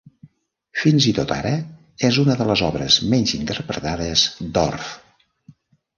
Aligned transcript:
Fins 0.83 1.07
i 1.09 1.13
tot 1.17 1.33
ara, 1.35 1.51
és 2.09 2.19
una 2.25 2.37
de 2.41 2.49
les 2.53 2.65
obres 2.69 2.99
menys 3.15 3.37
interpretades 3.41 4.25
d'Orff. 4.57 4.91